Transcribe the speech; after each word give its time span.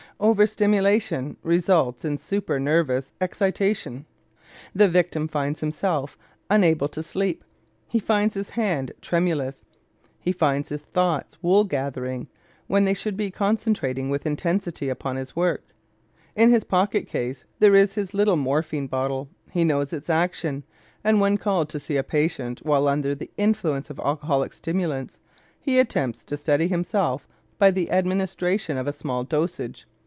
Over 0.23 0.45
stimulation 0.45 1.35
results 1.41 2.05
in 2.05 2.19
super 2.19 2.59
nervous 2.59 3.11
excitation. 3.19 4.05
The 4.71 4.87
victim 4.87 5.27
finds 5.27 5.61
himself 5.61 6.15
unable 6.47 6.87
to 6.89 7.01
sleep, 7.01 7.43
he 7.87 7.97
finds 7.97 8.35
his 8.35 8.51
hand 8.51 8.91
tremulous, 9.01 9.65
he 10.19 10.31
finds 10.31 10.69
his 10.69 10.83
thoughts 10.83 11.41
wool 11.41 11.63
gathering 11.63 12.27
when 12.67 12.85
they 12.85 12.93
should 12.93 13.17
be 13.17 13.31
concentrating 13.31 14.11
with 14.11 14.27
intensity 14.27 14.89
upon 14.89 15.15
his 15.15 15.35
work. 15.35 15.63
In 16.35 16.51
his 16.51 16.65
pocket 16.65 17.07
case 17.07 17.45
there 17.57 17.73
is 17.73 17.95
his 17.95 18.13
little 18.13 18.35
morphine 18.37 18.85
bottle; 18.85 19.27
he 19.49 19.63
knows 19.63 19.91
its 19.91 20.07
action, 20.07 20.63
and 21.03 21.19
when 21.19 21.39
called 21.39 21.67
to 21.69 21.79
see 21.79 21.97
a 21.97 22.03
patient 22.03 22.59
while 22.63 22.87
under 22.87 23.15
the 23.15 23.31
influence 23.37 23.89
of 23.89 23.99
alcoholic 23.99 24.53
stimulants 24.53 25.19
he 25.59 25.79
attempts 25.79 26.23
to 26.25 26.37
steady 26.37 26.67
himself 26.67 27.27
by 27.57 27.71
the 27.71 27.89
administration 27.91 28.77
of 28.77 28.85
a 28.85 28.93
small 28.93 29.23
dosage. 29.23 29.87